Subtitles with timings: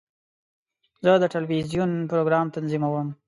[1.03, 3.07] زه د ټلویزیون پروګرام تنظیموم.